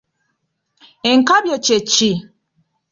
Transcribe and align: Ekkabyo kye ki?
Ekkabyo 1.11 1.55
kye 1.65 1.77
ki? 1.91 2.11